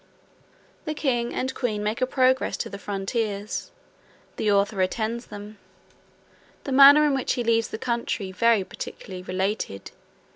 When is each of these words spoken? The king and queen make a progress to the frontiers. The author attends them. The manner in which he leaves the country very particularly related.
The 0.85 0.95
king 0.95 1.31
and 1.31 1.53
queen 1.53 1.83
make 1.83 2.01
a 2.01 2.07
progress 2.07 2.57
to 2.57 2.71
the 2.71 2.79
frontiers. 2.79 3.69
The 4.37 4.51
author 4.51 4.81
attends 4.81 5.27
them. 5.27 5.59
The 6.63 6.71
manner 6.71 7.05
in 7.05 7.13
which 7.13 7.33
he 7.33 7.43
leaves 7.43 7.67
the 7.67 7.77
country 7.77 8.31
very 8.31 8.63
particularly 8.63 9.21
related. 9.21 9.91